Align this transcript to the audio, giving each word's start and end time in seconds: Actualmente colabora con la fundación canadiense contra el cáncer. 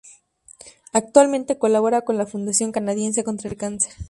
Actualmente 0.93 1.59
colabora 1.59 2.01
con 2.01 2.17
la 2.17 2.25
fundación 2.25 2.71
canadiense 2.71 3.23
contra 3.23 3.51
el 3.51 3.55
cáncer. 3.55 3.93